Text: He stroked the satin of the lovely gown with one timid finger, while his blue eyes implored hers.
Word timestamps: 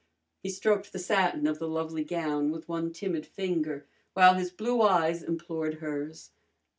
He 0.41 0.49
stroked 0.49 0.93
the 0.93 0.97
satin 0.97 1.45
of 1.45 1.59
the 1.59 1.67
lovely 1.67 2.03
gown 2.03 2.49
with 2.49 2.67
one 2.67 2.91
timid 2.91 3.23
finger, 3.23 3.85
while 4.13 4.33
his 4.33 4.49
blue 4.49 4.81
eyes 4.81 5.21
implored 5.21 5.75
hers. 5.75 6.31